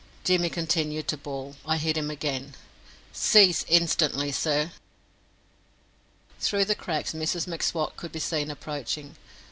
[0.23, 1.57] Jimmy continued to bawl.
[1.63, 2.55] I hit him again.
[3.13, 4.71] "Cease instantly, sir."
[6.39, 9.15] Through the cracks Mrs M'Swat could be seen approaching.